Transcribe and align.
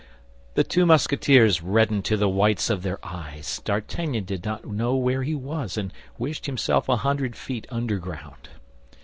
The 0.55 0.63
two 0.63 0.87
Musketeers 0.87 1.61
reddened 1.61 2.05
to 2.05 2.17
the 2.17 2.27
whites 2.27 2.71
of 2.71 2.81
their 2.81 2.97
eyes. 3.05 3.61
D'Artagnan 3.63 4.23
did 4.23 4.43
not 4.43 4.65
know 4.65 4.95
where 4.95 5.21
he 5.21 5.35
was, 5.35 5.77
and 5.77 5.93
wished 6.17 6.47
himself 6.47 6.89
a 6.89 6.95
hundred 6.97 7.35
feet 7.35 7.67
underground. 7.69 8.49